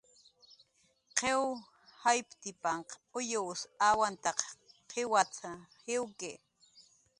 "Qiw 1.17 1.43
jayptipan 2.01 2.79
uyws 3.19 3.59
awantaq 3.87 4.39
qiwat"" 4.89 5.33
jiwki" 5.85 6.31